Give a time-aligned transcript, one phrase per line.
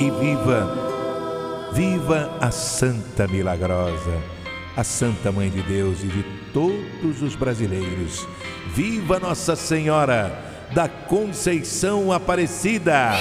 [0.00, 4.22] E viva, viva a Santa Milagrosa,
[4.76, 8.26] a Santa Mãe de Deus e de todos os brasileiros.
[8.68, 10.32] Viva Nossa Senhora
[10.72, 13.12] da Conceição Aparecida!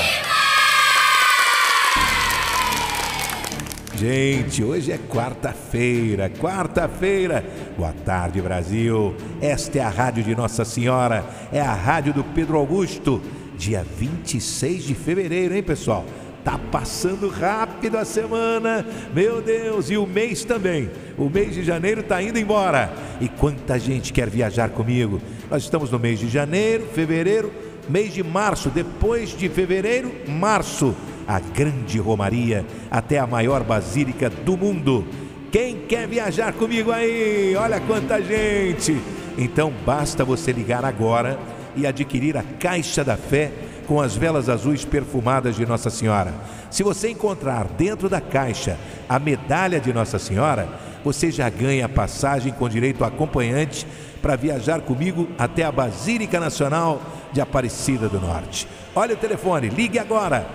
[3.95, 7.43] Gente, hoje é quarta-feira, quarta-feira.
[7.75, 9.15] Boa tarde, Brasil.
[9.41, 13.19] Esta é a rádio de Nossa Senhora, é a rádio do Pedro Augusto.
[13.57, 16.05] Dia 26 de fevereiro, hein, pessoal?
[16.47, 20.89] Tá passando rápido a semana, meu Deus, e o mês também.
[21.17, 22.89] O mês de janeiro tá indo embora.
[23.19, 25.19] E quanta gente quer viajar comigo?
[25.51, 27.51] Nós estamos no mês de janeiro, fevereiro,
[27.89, 30.95] mês de março, depois de fevereiro, março
[31.27, 35.05] a grande Romaria até a maior basílica do mundo.
[35.51, 37.57] Quem quer viajar comigo aí?
[37.57, 38.97] Olha quanta gente!
[39.37, 41.37] Então basta você ligar agora
[41.75, 43.51] e adquirir a Caixa da Fé
[43.87, 46.31] com as velas azuis perfumadas de Nossa Senhora.
[46.69, 48.77] Se você encontrar dentro da caixa
[49.07, 50.67] a medalha de Nossa Senhora,
[51.03, 53.87] você já ganha a passagem com direito a acompanhante
[54.21, 58.67] para viajar comigo até a Basílica Nacional de Aparecida do Norte.
[58.93, 60.45] Olha o telefone, ligue agora.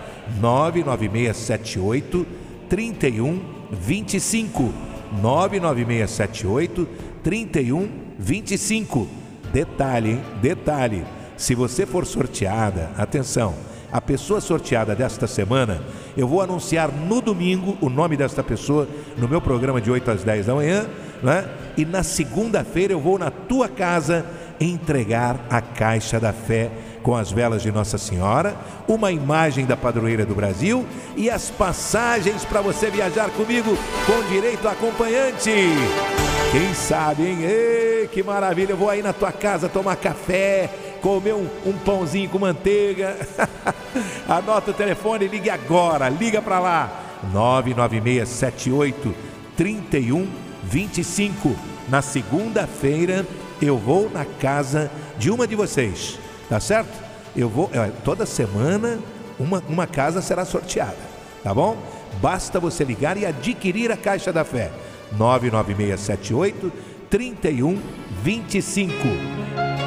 [0.40, 2.26] 99678
[2.68, 4.72] 3125
[5.20, 6.88] 99678
[7.22, 9.22] 3125
[9.52, 10.20] Detalhe, hein?
[10.40, 11.04] Detalhe.
[11.42, 13.56] Se você for sorteada, atenção,
[13.90, 15.82] a pessoa sorteada desta semana,
[16.16, 18.86] eu vou anunciar no domingo o nome desta pessoa
[19.18, 20.86] no meu programa de 8 às 10 da manhã,
[21.20, 21.44] né?
[21.76, 24.24] E na segunda-feira eu vou na tua casa
[24.60, 26.70] entregar a caixa da fé
[27.02, 28.54] com as velas de Nossa Senhora,
[28.86, 30.86] uma imagem da padroeira do Brasil
[31.16, 33.76] e as passagens para você viajar comigo
[34.06, 35.50] com direito a acompanhante.
[36.52, 37.38] Quem sabe, hein?
[37.42, 38.72] Ei, que maravilha!
[38.72, 43.18] Eu vou aí na tua casa tomar café, comer um, um pãozinho com manteiga.
[44.26, 47.02] Anota o telefone, ligue agora, liga para lá.
[47.32, 49.14] 99678
[49.56, 51.54] 3125.
[51.88, 53.26] Na segunda-feira
[53.60, 56.18] eu vou na casa de uma de vocês,
[56.48, 57.02] tá certo?
[57.36, 58.98] Eu vou, é, toda semana
[59.38, 60.96] uma, uma casa será sorteada,
[61.42, 61.76] tá bom?
[62.20, 64.70] Basta você ligar e adquirir a Caixa da Fé.
[65.12, 66.72] 99678
[67.10, 69.41] 3125.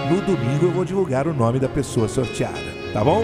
[0.09, 2.59] No domingo eu vou divulgar o nome da pessoa sorteada,
[2.93, 3.23] tá bom?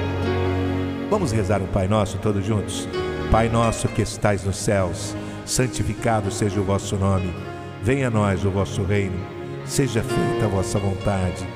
[1.10, 2.88] Vamos rezar um Pai Nosso todos juntos?
[3.30, 5.16] Pai nosso que estais nos céus,
[5.46, 7.34] santificado seja o vosso nome.
[7.82, 9.18] Venha a nós o vosso reino.
[9.66, 11.48] Seja feita a vossa vontade,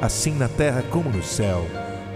[0.00, 1.66] assim na terra como no céu.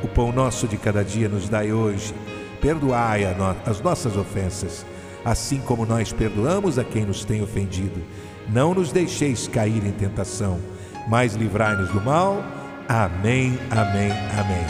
[0.04, 2.14] O pão nosso de cada dia nos dai hoje.
[2.60, 4.84] Perdoai no- as nossas ofensas,
[5.24, 8.00] assim como nós perdoamos a quem nos tem ofendido.
[8.48, 10.58] Não nos deixeis cair em tentação,
[11.08, 12.42] mas livrai-nos do mal.
[12.88, 14.66] Amém, amém, amém.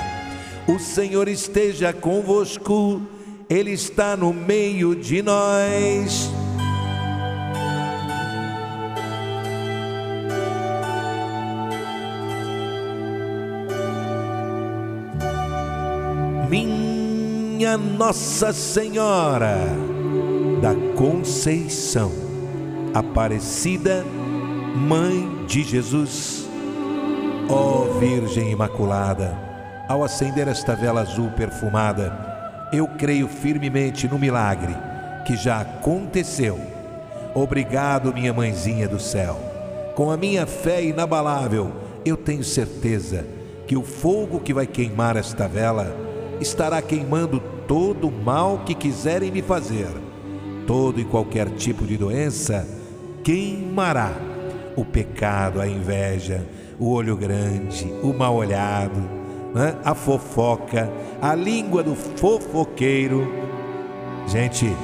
[0.67, 3.02] O Senhor esteja convosco,
[3.49, 6.31] Ele está no meio de nós.
[16.49, 19.58] Minha Nossa Senhora
[20.61, 22.11] da Conceição,
[22.94, 24.05] Aparecida,
[24.76, 26.48] Mãe de Jesus,
[27.48, 29.36] ó Virgem Imaculada,
[29.88, 34.74] ao acender esta vela azul perfumada, eu creio firmemente no milagre
[35.26, 36.60] que já aconteceu.
[37.34, 39.38] Obrigado, minha mãezinha do céu.
[39.94, 41.72] Com a minha fé inabalável,
[42.04, 43.26] eu tenho certeza
[43.66, 45.94] que o fogo que vai queimar esta vela
[46.40, 49.88] estará queimando todo o mal que quiserem me fazer.
[50.66, 52.66] Todo e qualquer tipo de doença
[53.24, 54.27] queimará.
[54.78, 56.46] O pecado, a inveja,
[56.78, 59.00] o olho grande, o mal olhado,
[59.54, 59.76] né?
[59.84, 60.90] a fofoca,
[61.20, 63.48] a língua do fofoqueiro,
[64.28, 64.76] Gente,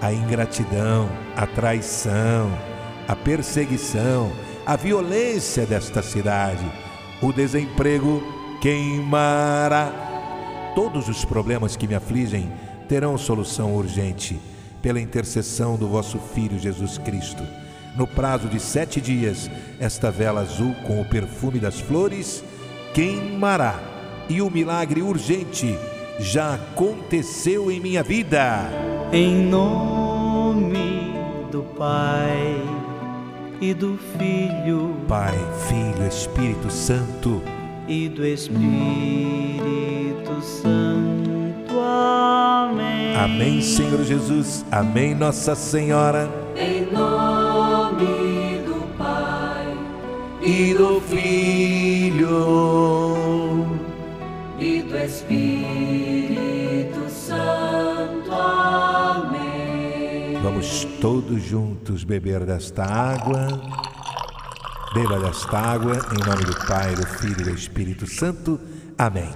[0.00, 2.48] a ingratidão, a traição,
[3.08, 4.30] a perseguição,
[4.64, 6.64] a violência desta cidade,
[7.20, 8.22] o desemprego
[8.60, 9.90] queimará.
[10.76, 12.52] Todos os problemas que me afligem
[12.88, 14.40] terão solução urgente
[14.80, 17.42] pela intercessão do vosso Filho Jesus Cristo.
[17.96, 19.48] No prazo de sete dias,
[19.78, 22.42] esta vela azul com o perfume das flores
[22.92, 23.78] queimará
[24.28, 25.78] e o milagre urgente
[26.18, 28.68] já aconteceu em minha vida.
[29.12, 31.14] Em nome
[31.52, 32.60] do Pai
[33.60, 35.38] e do Filho Pai,
[35.68, 37.42] Filho, Espírito Santo.
[37.86, 38.64] e do Espírito
[40.42, 41.30] Santo.
[41.80, 43.16] Amém.
[43.16, 44.64] Amém, Senhor Jesus.
[44.70, 46.28] Amém, Nossa Senhora.
[46.56, 47.23] Em nome
[50.46, 52.28] E do Filho.
[54.58, 58.30] e do Espírito Santo.
[58.30, 60.38] Amém.
[60.42, 63.58] Vamos todos juntos beber desta água.
[64.92, 68.60] Beba desta água em nome do Pai, do Filho e do Espírito Santo.
[68.98, 69.30] Amém.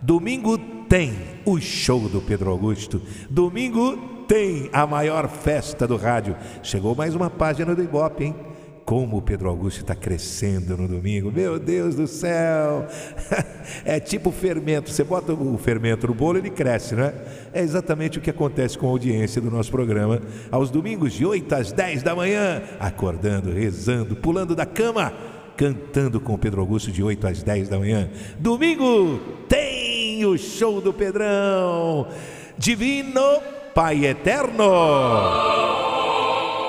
[0.00, 0.56] Domingo
[0.88, 1.12] tem
[1.44, 3.02] o show do Pedro Augusto.
[3.28, 6.34] Domingo tem a maior festa do rádio.
[6.62, 8.53] Chegou mais uma página do Ibope, hein?
[8.84, 11.32] Como o Pedro Augusto está crescendo no domingo.
[11.32, 12.86] Meu Deus do céu!
[13.82, 14.90] É tipo fermento.
[14.90, 17.14] Você bota o fermento no bolo, ele cresce, não é?
[17.50, 20.20] É exatamente o que acontece com a audiência do nosso programa
[20.50, 25.14] aos domingos, de 8 às 10 da manhã, acordando, rezando, pulando da cama,
[25.56, 28.10] cantando com o Pedro Augusto de 8 às 10 da manhã.
[28.38, 32.06] Domingo tem o show do Pedrão.
[32.58, 33.40] Divino
[33.74, 35.73] Pai Eterno.